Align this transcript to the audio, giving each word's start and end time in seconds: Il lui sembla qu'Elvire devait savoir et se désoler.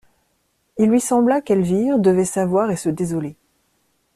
Il 0.79 0.89
lui 0.89 0.99
sembla 0.99 1.41
qu'Elvire 1.41 1.99
devait 1.99 2.25
savoir 2.25 2.71
et 2.71 2.75
se 2.75 2.89
désoler. 2.89 3.35